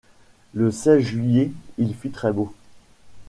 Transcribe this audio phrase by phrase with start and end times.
[0.55, 2.55] Le seize juillet, il fit très beau.